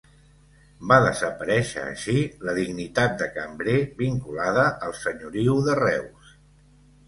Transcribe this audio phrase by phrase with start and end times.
[0.91, 2.15] Va desaparèixer així
[2.49, 6.37] la dignitat de Cambrer vinculada al senyoriu de Reus.